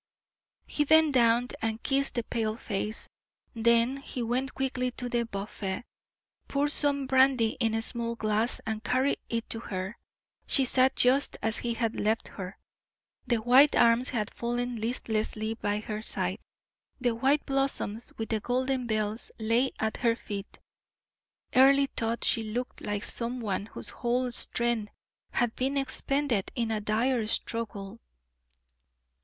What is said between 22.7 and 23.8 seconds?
like some one